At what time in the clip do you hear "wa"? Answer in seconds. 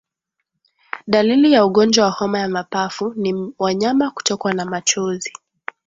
2.05-2.11